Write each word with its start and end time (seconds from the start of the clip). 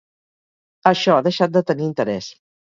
Això 0.93 1.19
ha 1.19 1.27
deixat 1.29 1.55
de 1.59 1.65
tenir 1.71 1.89
interès. 1.93 2.35